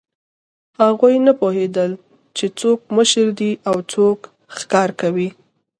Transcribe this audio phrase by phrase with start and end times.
[0.81, 1.91] هغوی نه پوهېدل،
[2.37, 4.19] چې څوک مشر دی او څوک
[4.57, 5.29] ښکار کوي.